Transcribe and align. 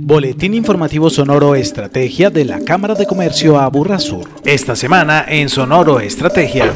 Boletín 0.00 0.54
informativo 0.54 1.10
Sonoro 1.10 1.54
Estrategia 1.54 2.30
de 2.30 2.44
la 2.44 2.60
Cámara 2.60 2.94
de 2.94 3.06
Comercio 3.06 3.58
Aburra 3.58 3.98
Sur. 3.98 4.28
Esta 4.44 4.76
semana 4.76 5.24
en 5.28 5.48
Sonoro 5.48 6.00
Estrategia. 6.00 6.72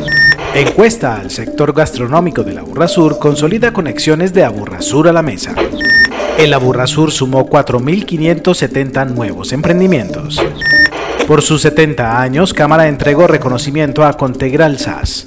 Encuesta 0.54 1.16
al 1.16 1.30
sector 1.30 1.72
gastronómico 1.72 2.42
de 2.42 2.54
la 2.54 2.60
Aburra 2.60 2.88
Sur 2.88 3.18
consolida 3.18 3.72
conexiones 3.72 4.34
de 4.34 4.44
Aburra 4.44 4.82
Sur 4.82 5.08
a 5.08 5.12
la 5.12 5.22
mesa. 5.22 5.54
El 6.36 6.52
Aburra 6.52 6.86
Sur 6.86 7.12
sumó 7.12 7.48
4.570 7.48 9.14
nuevos 9.14 9.52
emprendimientos. 9.52 10.42
Por 11.26 11.42
sus 11.42 11.62
70 11.62 12.20
años, 12.20 12.52
Cámara 12.52 12.88
entregó 12.88 13.26
reconocimiento 13.26 14.04
a 14.04 14.14
Contegral 14.16 14.78
SAS. 14.78 15.26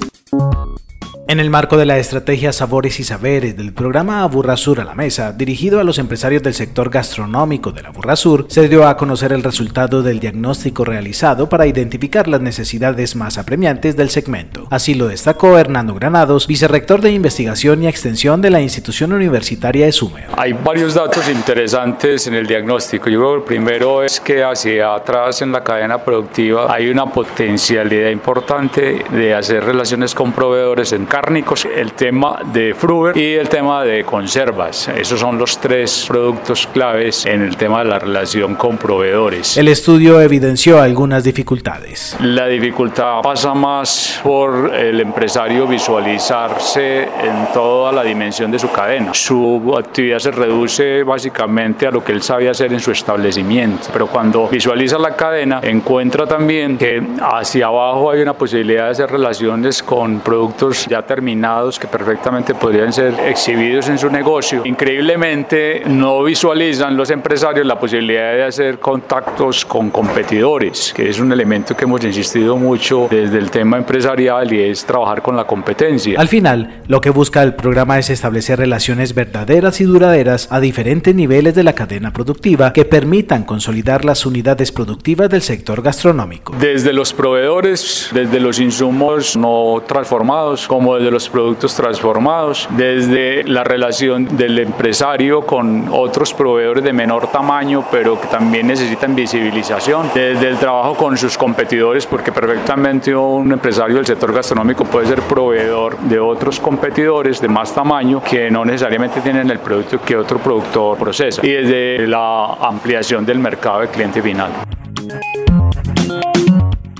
En 1.28 1.40
el 1.40 1.50
marco 1.50 1.76
de 1.76 1.86
la 1.86 1.98
estrategia 1.98 2.52
Sabores 2.52 3.00
y 3.00 3.04
Saberes 3.04 3.56
del 3.56 3.72
programa 3.72 4.22
Aburrasur 4.22 4.80
a 4.80 4.84
la 4.84 4.94
Mesa, 4.94 5.32
dirigido 5.32 5.80
a 5.80 5.84
los 5.84 5.98
empresarios 5.98 6.40
del 6.40 6.54
sector 6.54 6.88
gastronómico 6.88 7.72
de 7.72 7.82
la 7.82 7.88
Aburrasur, 7.88 8.46
se 8.48 8.68
dio 8.68 8.86
a 8.86 8.96
conocer 8.96 9.32
el 9.32 9.42
resultado 9.42 10.04
del 10.04 10.20
diagnóstico 10.20 10.84
realizado 10.84 11.48
para 11.48 11.66
identificar 11.66 12.28
las 12.28 12.40
necesidades 12.40 13.16
más 13.16 13.38
apremiantes 13.38 13.96
del 13.96 14.10
segmento. 14.10 14.68
Así 14.70 14.94
lo 14.94 15.08
destacó 15.08 15.58
Hernando 15.58 15.94
Granados, 15.94 16.46
vicerrector 16.46 17.00
de 17.00 17.10
Investigación 17.10 17.82
y 17.82 17.88
Extensión 17.88 18.40
de 18.40 18.50
la 18.50 18.60
institución 18.60 19.12
universitaria 19.12 19.86
de 19.86 19.90
Sumer. 19.90 20.26
Hay 20.36 20.52
varios 20.52 20.94
datos 20.94 21.28
interesantes 21.28 22.28
en 22.28 22.34
el 22.34 22.46
diagnóstico. 22.46 23.10
Yo 23.10 23.18
creo 23.18 23.32
que 23.32 23.38
el 23.38 23.44
primero 23.44 24.04
es 24.04 24.20
que 24.20 24.44
hacia 24.44 24.94
atrás 24.94 25.42
en 25.42 25.50
la 25.50 25.64
cadena 25.64 25.98
productiva 25.98 26.72
hay 26.72 26.88
una 26.88 27.06
potencialidad 27.06 28.10
importante 28.10 29.04
de 29.10 29.34
hacer 29.34 29.64
relaciones 29.64 30.14
con 30.14 30.30
proveedores 30.30 30.92
en 30.92 31.04
cárnicos, 31.16 31.64
el 31.64 31.92
tema 31.92 32.40
de 32.52 32.74
Fruber 32.74 33.16
y 33.16 33.36
el 33.36 33.48
tema 33.48 33.82
de 33.84 34.04
conservas. 34.04 34.88
Esos 34.88 35.18
son 35.18 35.38
los 35.38 35.58
tres 35.58 36.04
productos 36.06 36.66
claves 36.66 37.24
en 37.24 37.40
el 37.40 37.56
tema 37.56 37.78
de 37.78 37.86
la 37.86 37.98
relación 37.98 38.54
con 38.54 38.76
proveedores. 38.76 39.56
El 39.56 39.68
estudio 39.68 40.20
evidenció 40.20 40.78
algunas 40.78 41.24
dificultades. 41.24 42.18
La 42.20 42.46
dificultad 42.48 43.22
pasa 43.22 43.54
más 43.54 44.20
por 44.22 44.74
el 44.74 45.00
empresario 45.00 45.66
visualizarse 45.66 47.04
en 47.04 47.48
toda 47.54 47.92
la 47.92 48.02
dimensión 48.02 48.50
de 48.50 48.58
su 48.58 48.70
cadena. 48.70 49.14
Su 49.14 49.74
actividad 49.78 50.18
se 50.18 50.32
reduce 50.32 51.02
básicamente 51.02 51.86
a 51.86 51.92
lo 51.92 52.04
que 52.04 52.12
él 52.12 52.20
sabe 52.20 52.50
hacer 52.50 52.74
en 52.74 52.80
su 52.80 52.90
establecimiento, 52.90 53.88
pero 53.90 54.06
cuando 54.06 54.48
visualiza 54.48 54.98
la 54.98 55.16
cadena 55.16 55.60
encuentra 55.62 56.26
también 56.26 56.76
que 56.76 57.02
hacia 57.22 57.68
abajo 57.68 58.10
hay 58.10 58.20
una 58.20 58.34
posibilidad 58.34 58.84
de 58.84 58.90
hacer 58.90 59.10
relaciones 59.10 59.82
con 59.82 60.20
productos 60.20 60.84
ya 60.86 61.05
terminados 61.06 61.78
que 61.78 61.86
perfectamente 61.86 62.54
podrían 62.54 62.92
ser 62.92 63.14
exhibidos 63.26 63.88
en 63.88 63.98
su 63.98 64.10
negocio. 64.10 64.62
Increíblemente 64.64 65.82
no 65.86 66.22
visualizan 66.22 66.96
los 66.96 67.10
empresarios 67.10 67.66
la 67.66 67.78
posibilidad 67.78 68.32
de 68.32 68.44
hacer 68.44 68.78
contactos 68.78 69.64
con 69.64 69.90
competidores, 69.90 70.92
que 70.94 71.08
es 71.08 71.18
un 71.18 71.32
elemento 71.32 71.76
que 71.76 71.84
hemos 71.84 72.04
insistido 72.04 72.56
mucho 72.56 73.08
desde 73.10 73.38
el 73.38 73.50
tema 73.50 73.76
empresarial 73.76 74.52
y 74.52 74.62
es 74.62 74.84
trabajar 74.84 75.22
con 75.22 75.36
la 75.36 75.44
competencia. 75.44 76.18
Al 76.18 76.28
final, 76.28 76.82
lo 76.88 77.00
que 77.00 77.10
busca 77.10 77.42
el 77.42 77.54
programa 77.54 77.98
es 77.98 78.10
establecer 78.10 78.58
relaciones 78.58 79.14
verdaderas 79.14 79.80
y 79.80 79.84
duraderas 79.84 80.48
a 80.50 80.60
diferentes 80.60 81.14
niveles 81.14 81.54
de 81.54 81.64
la 81.64 81.74
cadena 81.74 82.12
productiva 82.12 82.72
que 82.72 82.84
permitan 82.84 83.44
consolidar 83.44 84.04
las 84.04 84.26
unidades 84.26 84.72
productivas 84.72 85.28
del 85.30 85.42
sector 85.42 85.82
gastronómico. 85.82 86.54
Desde 86.58 86.92
los 86.92 87.12
proveedores, 87.12 88.10
desde 88.12 88.40
los 88.40 88.58
insumos 88.58 89.36
no 89.36 89.82
transformados, 89.86 90.66
como 90.66 90.95
desde 90.96 91.10
los 91.10 91.28
productos 91.28 91.74
transformados, 91.74 92.68
desde 92.70 93.44
la 93.44 93.64
relación 93.64 94.36
del 94.36 94.58
empresario 94.58 95.42
con 95.42 95.88
otros 95.90 96.32
proveedores 96.34 96.84
de 96.84 96.92
menor 96.92 97.30
tamaño, 97.30 97.84
pero 97.90 98.20
que 98.20 98.26
también 98.28 98.66
necesitan 98.66 99.14
visibilización, 99.14 100.10
desde 100.14 100.48
el 100.48 100.56
trabajo 100.56 100.94
con 100.94 101.16
sus 101.16 101.36
competidores, 101.36 102.06
porque 102.06 102.32
perfectamente 102.32 103.14
un 103.14 103.52
empresario 103.52 103.96
del 103.96 104.06
sector 104.06 104.32
gastronómico 104.32 104.84
puede 104.84 105.06
ser 105.06 105.22
proveedor 105.22 105.98
de 105.98 106.18
otros 106.18 106.60
competidores 106.60 107.40
de 107.40 107.48
más 107.48 107.74
tamaño 107.74 108.22
que 108.22 108.50
no 108.50 108.64
necesariamente 108.64 109.20
tienen 109.20 109.50
el 109.50 109.58
producto 109.58 110.00
que 110.04 110.16
otro 110.16 110.38
productor 110.38 110.98
procesa, 110.98 111.44
y 111.46 111.50
desde 111.50 112.06
la 112.06 112.54
ampliación 112.60 113.24
del 113.24 113.38
mercado 113.38 113.80
de 113.80 113.88
cliente 113.88 114.22
final. 114.22 114.50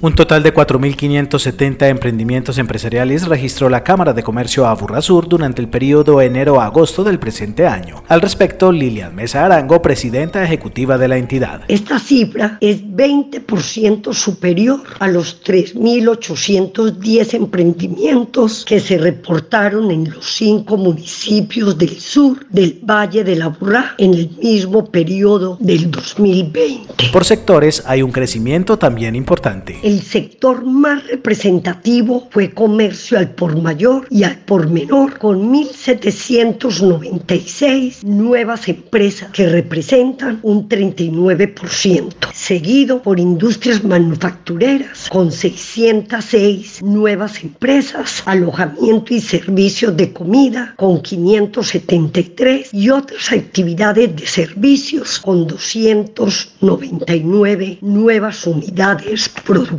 Un 0.02 0.14
total 0.14 0.42
de 0.42 0.52
4.570 0.52 1.88
emprendimientos 1.88 2.58
empresariales 2.58 3.26
registró 3.26 3.70
la 3.70 3.82
Cámara 3.82 4.12
de 4.12 4.22
Comercio 4.22 4.66
Aburrasur 4.66 5.26
durante 5.26 5.62
el 5.62 5.68
periodo 5.68 6.20
enero-agosto 6.20 7.02
del 7.02 7.18
presente 7.18 7.66
año. 7.66 8.04
Al 8.06 8.20
respecto, 8.20 8.70
Lilian 8.70 9.14
Mesa 9.14 9.46
Arango, 9.46 9.80
presidenta 9.80 10.44
ejecutiva 10.44 10.98
de 10.98 11.08
la 11.08 11.16
entidad. 11.16 11.62
Esta 11.68 11.98
cifra 11.98 12.58
es 12.60 12.84
20% 12.84 14.12
superior 14.12 14.82
a 14.98 15.08
los 15.08 15.42
3.810 15.42 17.32
emprendimientos 17.32 18.66
que 18.66 18.80
se 18.80 18.98
reportaron 18.98 19.90
en 19.90 20.10
los 20.10 20.26
cinco 20.26 20.76
municipios 20.76 21.78
del 21.78 21.98
sur 21.98 22.46
del 22.50 22.80
Valle 22.82 23.24
de 23.24 23.36
la 23.36 23.48
Burrá 23.48 23.94
en 23.96 24.12
el 24.12 24.28
mismo 24.42 24.90
periodo 24.90 25.56
del 25.58 25.90
2020. 25.90 27.08
Por 27.10 27.24
sectores 27.24 27.82
hay 27.86 28.02
un 28.02 28.12
crecimiento 28.12 28.78
también 28.78 29.16
importante. 29.16 29.85
El 29.86 30.02
sector 30.02 30.64
más 30.64 31.06
representativo 31.06 32.26
fue 32.32 32.50
comercio 32.50 33.18
al 33.18 33.30
por 33.30 33.56
mayor 33.62 34.08
y 34.10 34.24
al 34.24 34.36
por 34.38 34.68
menor, 34.68 35.16
con 35.16 35.52
1.796 35.52 38.02
nuevas 38.02 38.66
empresas 38.66 39.30
que 39.30 39.48
representan 39.48 40.40
un 40.42 40.68
39%, 40.68 42.32
seguido 42.34 43.00
por 43.00 43.20
industrias 43.20 43.84
manufactureras 43.84 45.08
con 45.08 45.30
606 45.30 46.82
nuevas 46.82 47.44
empresas, 47.44 48.24
alojamiento 48.26 49.14
y 49.14 49.20
servicios 49.20 49.96
de 49.96 50.12
comida 50.12 50.74
con 50.76 51.00
573 51.00 52.74
y 52.74 52.90
otras 52.90 53.30
actividades 53.30 54.16
de 54.16 54.26
servicios 54.26 55.20
con 55.20 55.46
299 55.46 57.78
nuevas 57.82 58.48
unidades 58.48 59.28
productivas. 59.28 59.75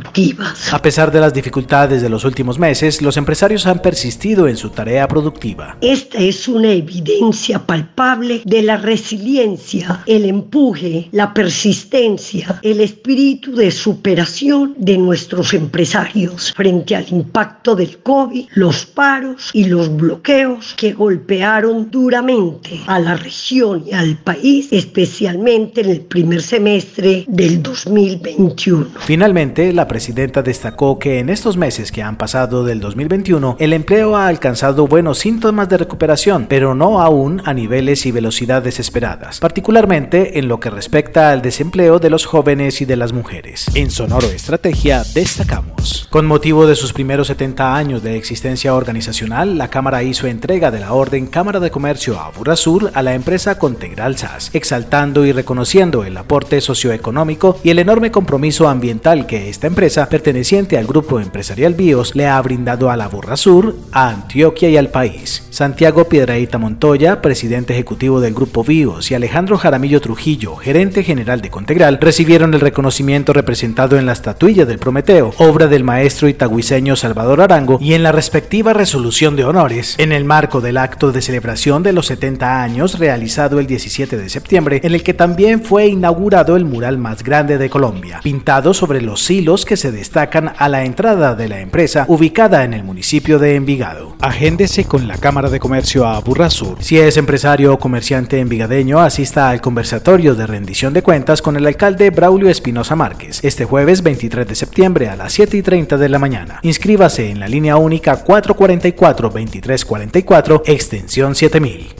A 0.72 0.82
pesar 0.82 1.10
de 1.12 1.20
las 1.20 1.34
dificultades 1.34 2.02
de 2.02 2.08
los 2.08 2.24
últimos 2.24 2.58
meses, 2.58 3.02
los 3.02 3.16
empresarios 3.16 3.66
han 3.66 3.80
persistido 3.80 4.48
en 4.48 4.56
su 4.56 4.70
tarea 4.70 5.08
productiva. 5.08 5.76
Esta 5.80 6.18
es 6.18 6.48
una 6.48 6.72
evidencia 6.72 7.58
palpable 7.58 8.42
de 8.44 8.62
la 8.62 8.76
resiliencia, 8.76 10.02
el 10.06 10.24
empuje, 10.24 11.08
la 11.12 11.32
persistencia, 11.34 12.60
el 12.62 12.80
espíritu 12.80 13.54
de 13.54 13.70
superación 13.70 14.74
de 14.78 14.98
nuestros 14.98 15.54
empresarios 15.54 16.52
frente 16.54 16.94
al 16.94 17.06
impacto 17.10 17.74
del 17.74 17.98
COVID, 17.98 18.46
los 18.54 18.86
paros 18.86 19.50
y 19.52 19.64
los 19.64 19.94
bloqueos 19.94 20.74
que 20.76 20.92
golpearon 20.92 21.90
duramente 21.90 22.80
a 22.86 22.98
la 22.98 23.16
región 23.16 23.84
y 23.86 23.92
al 23.92 24.16
país, 24.18 24.68
especialmente 24.70 25.80
en 25.80 25.90
el 25.90 26.00
primer 26.02 26.42
semestre 26.42 27.24
del 27.26 27.62
2021. 27.62 28.86
Finalmente, 29.00 29.72
la 29.72 29.87
presidenta 29.88 30.42
destacó 30.42 30.98
que 30.98 31.18
en 31.18 31.30
estos 31.30 31.56
meses 31.56 31.90
que 31.90 32.02
han 32.02 32.16
pasado 32.16 32.64
del 32.64 32.80
2021, 32.80 33.56
el 33.58 33.72
empleo 33.72 34.16
ha 34.16 34.28
alcanzado 34.28 34.86
buenos 34.86 35.18
síntomas 35.18 35.68
de 35.68 35.78
recuperación, 35.78 36.46
pero 36.48 36.74
no 36.74 37.00
aún 37.00 37.42
a 37.44 37.54
niveles 37.54 38.06
y 38.06 38.12
velocidades 38.12 38.78
esperadas, 38.78 39.40
particularmente 39.40 40.38
en 40.38 40.48
lo 40.48 40.60
que 40.60 40.70
respecta 40.70 41.30
al 41.30 41.42
desempleo 41.42 41.98
de 41.98 42.10
los 42.10 42.26
jóvenes 42.26 42.80
y 42.80 42.84
de 42.84 42.96
las 42.96 43.12
mujeres. 43.12 43.66
En 43.74 43.90
Sonoro 43.90 44.28
Estrategia 44.28 45.02
destacamos. 45.14 46.06
Con 46.10 46.26
motivo 46.26 46.66
de 46.66 46.76
sus 46.76 46.92
primeros 46.92 47.28
70 47.28 47.74
años 47.74 48.02
de 48.02 48.16
existencia 48.16 48.74
organizacional, 48.74 49.58
la 49.58 49.68
Cámara 49.68 50.02
hizo 50.02 50.26
entrega 50.26 50.70
de 50.70 50.80
la 50.80 50.92
Orden 50.92 51.26
Cámara 51.26 51.60
de 51.60 51.70
Comercio 51.70 52.18
Aburrasur 52.18 52.90
a 52.94 53.02
la 53.02 53.14
empresa 53.14 53.58
Contegral 53.58 54.16
SAS, 54.16 54.50
exaltando 54.52 55.24
y 55.24 55.32
reconociendo 55.32 56.04
el 56.04 56.16
aporte 56.16 56.60
socioeconómico 56.60 57.58
y 57.62 57.70
el 57.70 57.78
enorme 57.78 58.10
compromiso 58.10 58.68
ambiental 58.68 59.26
que 59.26 59.48
esta 59.48 59.66
empresa, 59.66 59.77
perteneciente 59.78 60.76
al 60.76 60.88
grupo 60.88 61.20
empresarial 61.20 61.74
BIOS, 61.74 62.16
le 62.16 62.26
ha 62.26 62.42
brindado 62.42 62.90
a 62.90 62.96
la 62.96 63.08
Sur, 63.36 63.76
a 63.92 64.08
Antioquia 64.08 64.68
y 64.68 64.76
al 64.76 64.88
país. 64.88 65.44
Santiago 65.50 66.08
Piedraíta 66.08 66.58
Montoya, 66.58 67.22
presidente 67.22 67.74
ejecutivo 67.74 68.20
del 68.20 68.34
grupo 68.34 68.64
BIOS, 68.64 69.12
y 69.12 69.14
Alejandro 69.14 69.56
Jaramillo 69.56 70.00
Trujillo, 70.00 70.56
gerente 70.56 71.04
general 71.04 71.40
de 71.42 71.50
Contegral, 71.50 71.98
recibieron 72.00 72.54
el 72.54 72.60
reconocimiento 72.60 73.32
representado 73.32 73.96
en 73.96 74.06
la 74.06 74.14
estatuilla 74.14 74.64
del 74.64 74.80
Prometeo, 74.80 75.32
obra 75.38 75.68
del 75.68 75.84
maestro 75.84 76.28
itagüiseño 76.28 76.96
Salvador 76.96 77.40
Arango, 77.40 77.78
y 77.80 77.94
en 77.94 78.02
la 78.02 78.10
respectiva 78.10 78.72
resolución 78.72 79.36
de 79.36 79.44
honores, 79.44 79.94
en 79.98 80.10
el 80.10 80.24
marco 80.24 80.60
del 80.60 80.76
acto 80.76 81.12
de 81.12 81.22
celebración 81.22 81.84
de 81.84 81.92
los 81.92 82.06
70 82.06 82.62
años 82.62 82.98
realizado 82.98 83.60
el 83.60 83.68
17 83.68 84.16
de 84.16 84.28
septiembre, 84.28 84.80
en 84.82 84.92
el 84.92 85.04
que 85.04 85.14
también 85.14 85.62
fue 85.62 85.86
inaugurado 85.86 86.56
el 86.56 86.64
mural 86.64 86.98
más 86.98 87.22
grande 87.22 87.58
de 87.58 87.70
Colombia, 87.70 88.18
pintado 88.24 88.74
sobre 88.74 89.02
los 89.02 89.30
hilos 89.30 89.67
que 89.68 89.76
se 89.76 89.92
destacan 89.92 90.54
a 90.56 90.68
la 90.70 90.84
entrada 90.84 91.34
de 91.34 91.46
la 91.46 91.60
empresa 91.60 92.06
ubicada 92.08 92.64
en 92.64 92.72
el 92.72 92.84
municipio 92.84 93.38
de 93.38 93.54
Envigado. 93.54 94.16
Agéndese 94.20 94.86
con 94.86 95.06
la 95.06 95.18
Cámara 95.18 95.50
de 95.50 95.60
Comercio 95.60 96.06
a 96.06 96.18
Burrasur. 96.20 96.82
Si 96.82 96.98
es 96.98 97.18
empresario 97.18 97.74
o 97.74 97.78
comerciante 97.78 98.40
envigadeño, 98.40 98.98
asista 98.98 99.50
al 99.50 99.60
conversatorio 99.60 100.34
de 100.34 100.46
rendición 100.46 100.94
de 100.94 101.02
cuentas 101.02 101.42
con 101.42 101.56
el 101.56 101.66
alcalde 101.66 102.08
Braulio 102.08 102.48
Espinosa 102.48 102.96
Márquez 102.96 103.40
este 103.42 103.66
jueves 103.66 104.02
23 104.02 104.48
de 104.48 104.54
septiembre 104.54 105.10
a 105.10 105.16
las 105.16 105.34
7 105.34 105.58
y 105.58 105.62
30 105.62 105.98
de 105.98 106.08
la 106.08 106.18
mañana. 106.18 106.60
Inscríbase 106.62 107.30
en 107.30 107.40
la 107.40 107.48
línea 107.48 107.76
única 107.76 108.24
444-2344, 108.24 110.62
extensión 110.64 111.34
7000. 111.34 111.94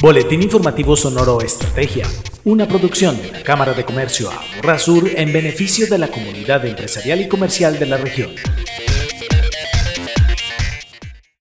Boletín 0.00 0.42
Informativo 0.42 0.94
Sonoro 0.94 1.40
Estrategia, 1.40 2.06
una 2.46 2.68
producción 2.68 3.20
de 3.20 3.32
la 3.32 3.42
Cámara 3.42 3.74
de 3.74 3.84
Comercio 3.84 4.30
Sur 4.78 5.10
en 5.16 5.32
beneficio 5.32 5.88
de 5.88 5.98
la 5.98 6.06
comunidad 6.06 6.64
empresarial 6.64 7.20
y 7.20 7.26
comercial 7.26 7.76
de 7.76 7.86
la 7.86 7.96
región. 7.96 8.30